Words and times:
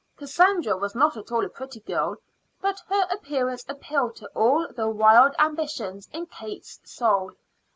Cassandra 0.17 0.75
was 0.75 0.95
not 0.95 1.15
at 1.15 1.31
all 1.31 1.45
a 1.45 1.49
pretty 1.49 1.79
girl, 1.79 2.15
but 2.59 2.81
her 2.87 3.05
appearance 3.11 3.63
appealed 3.69 4.15
to 4.15 4.27
all 4.29 4.67
the 4.67 4.89
wild 4.89 5.35
ambitions 5.37 6.09
in 6.11 6.25
Kate's 6.25 6.79
soul. 6.83 7.33